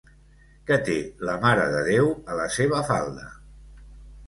[0.69, 0.95] Què té
[1.29, 3.31] la Mare de Déu a la seva falda?